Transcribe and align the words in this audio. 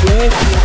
Yes. 0.00 0.61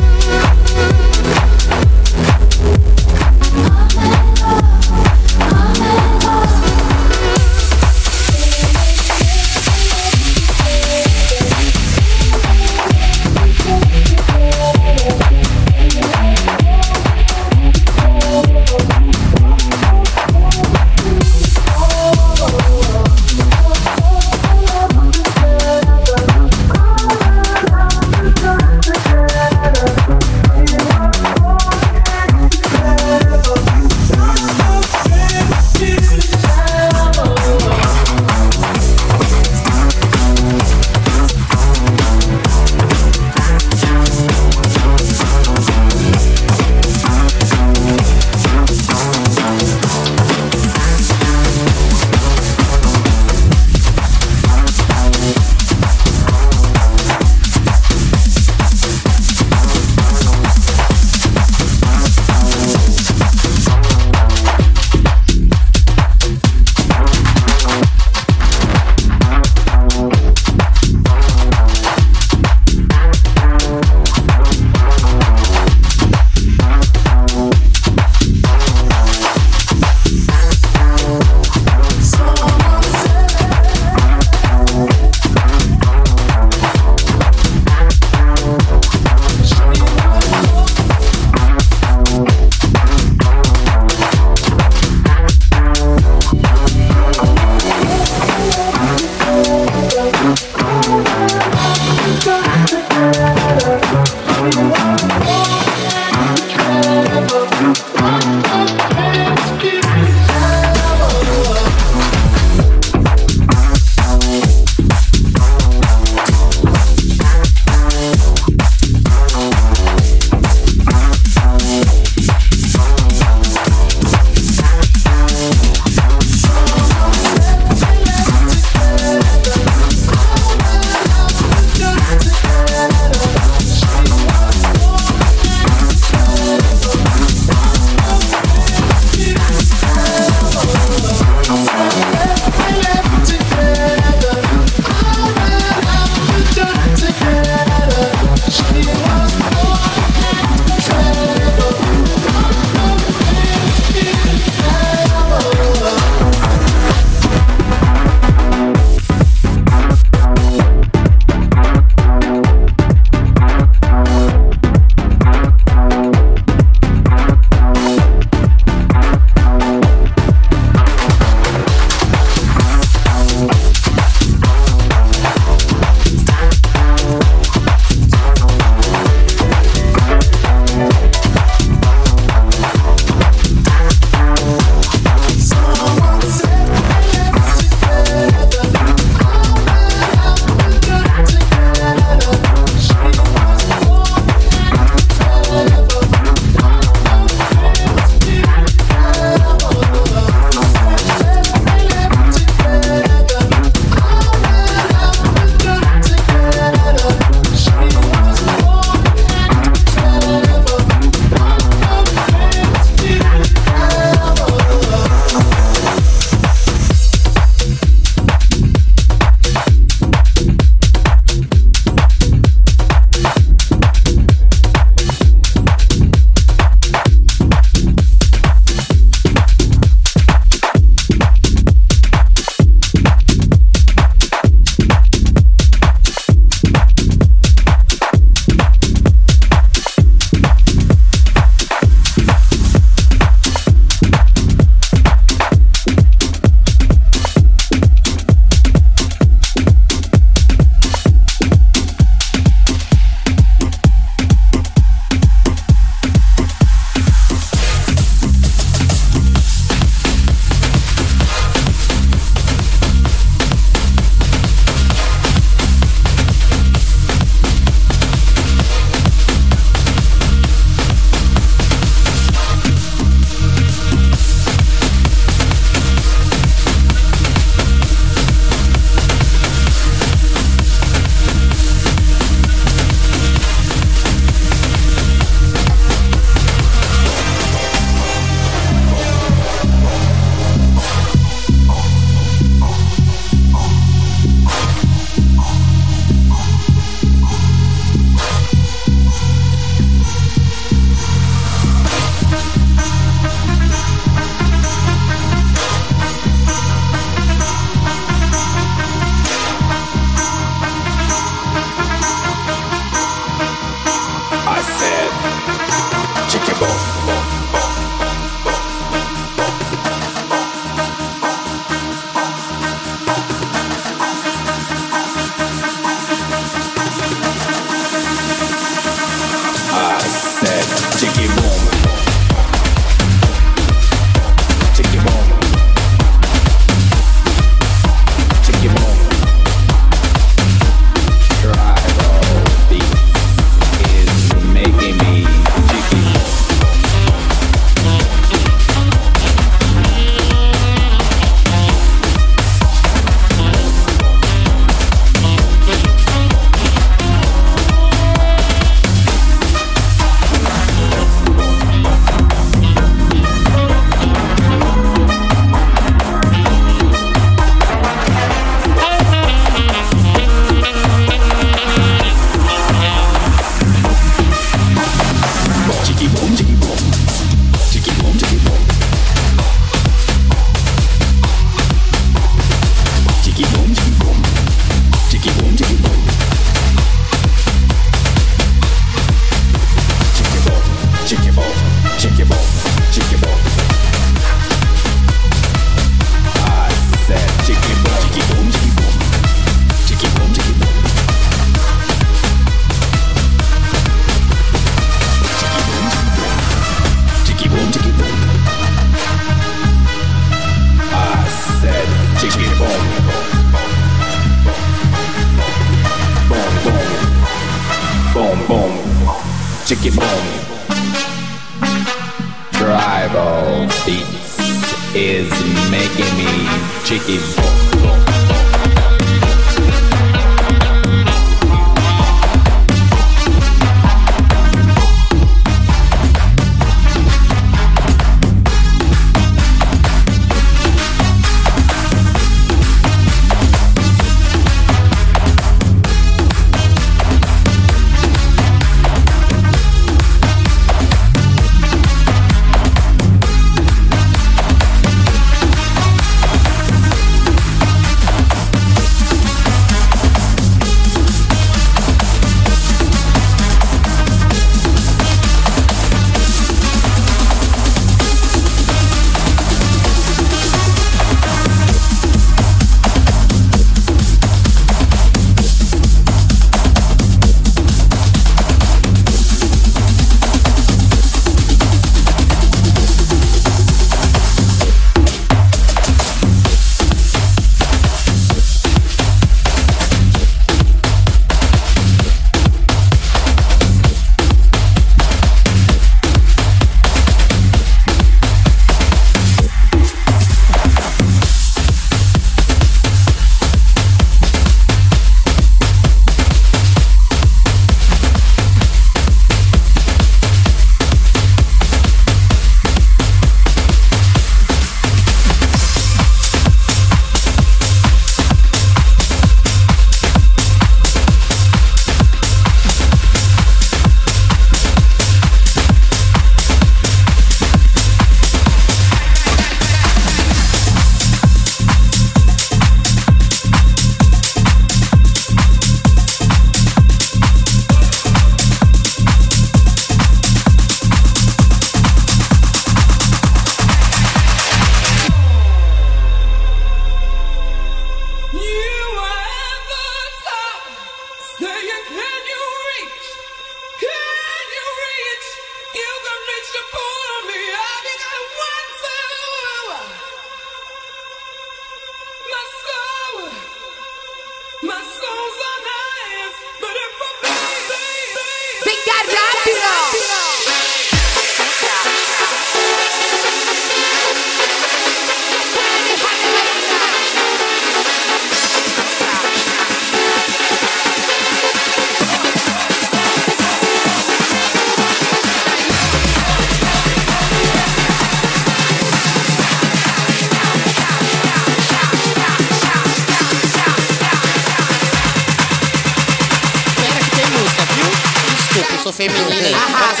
feminino. 598.91 599.57
Arrasa. 599.57 600.00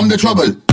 come 0.00 0.08
the 0.08 0.16
trouble. 0.16 0.69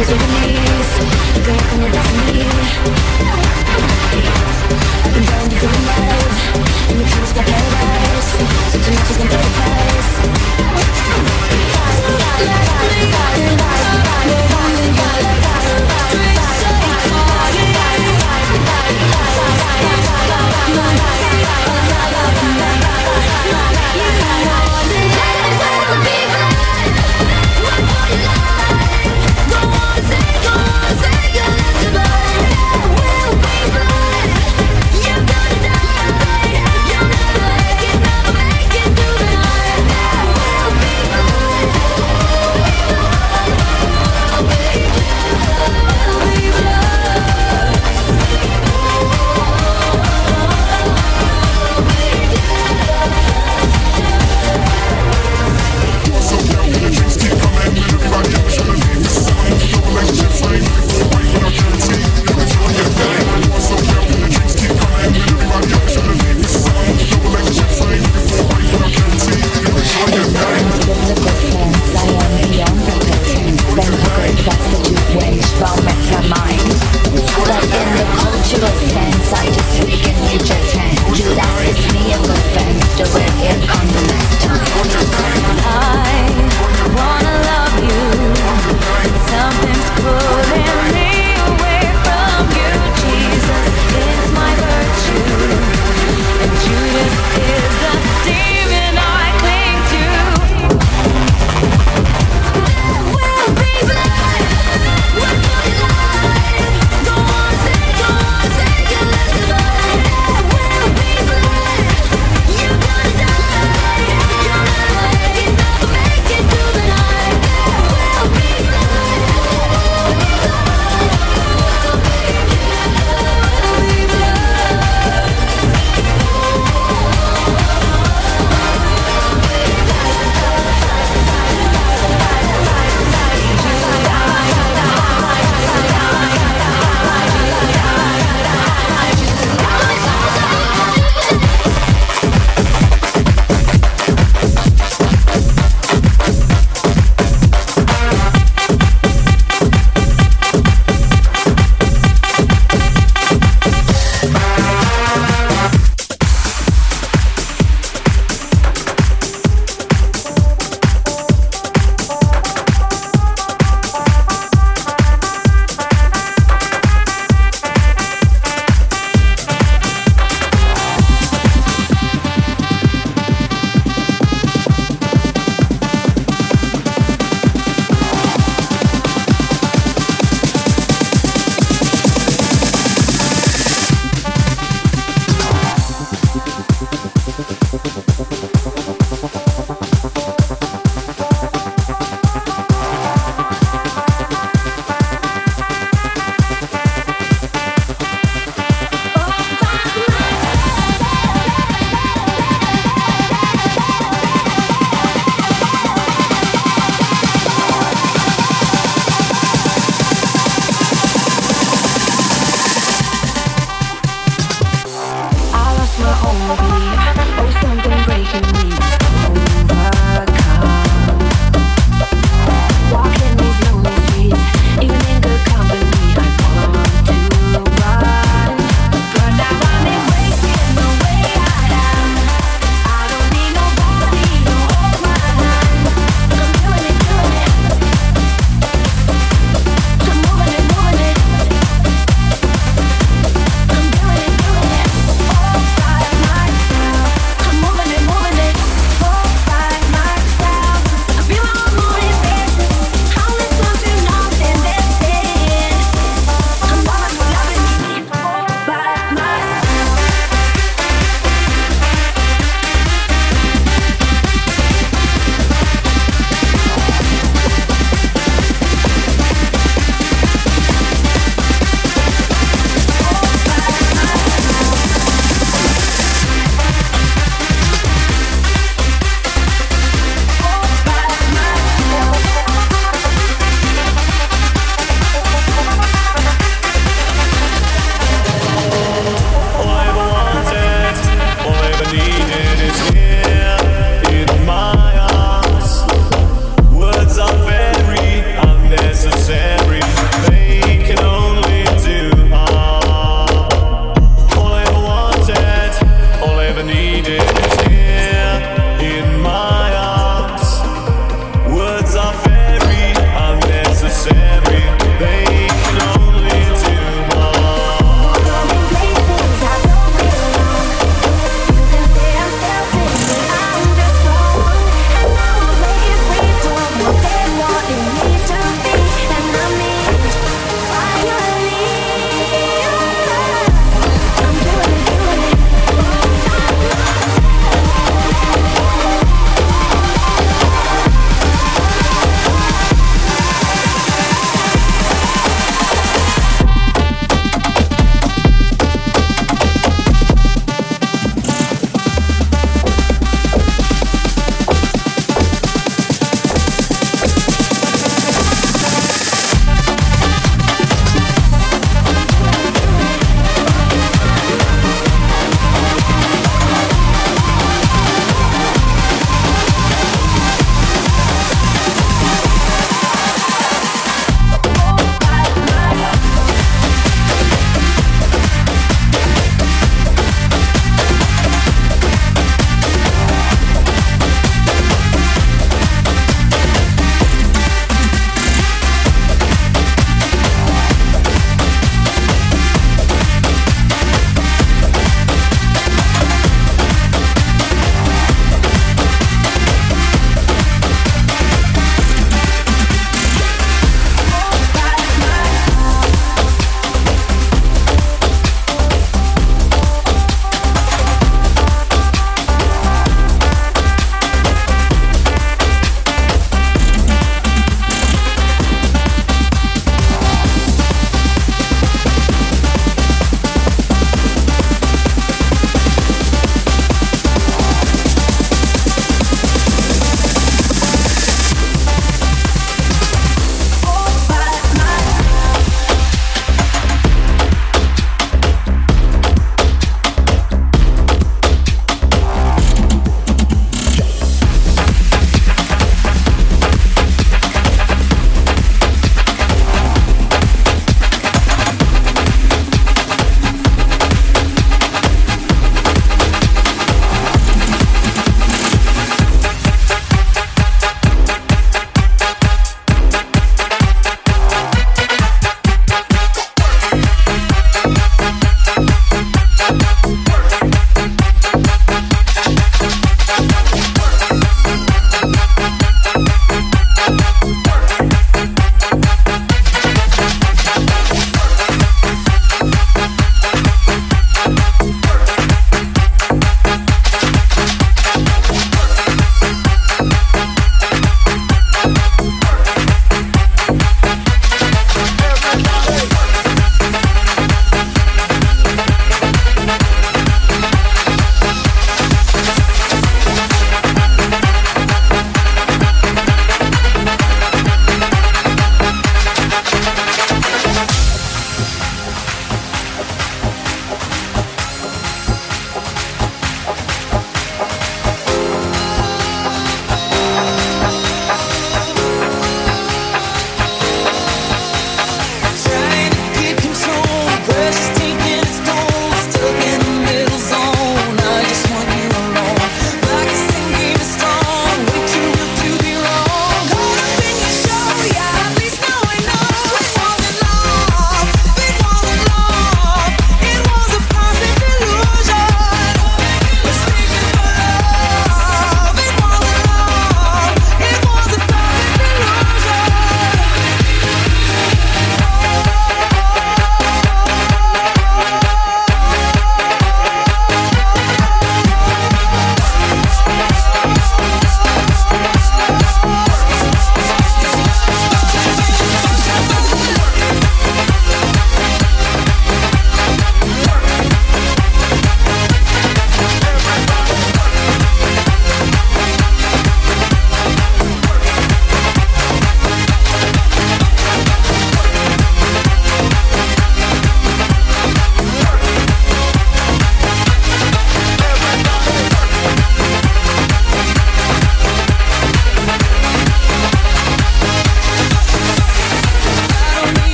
Cause 0.00 0.08
you're 0.08 0.18
the 0.18 0.24
least, 0.24 1.44
girl, 1.44 1.58
come 1.58 1.82
and 1.82 1.92
dance 1.92 3.19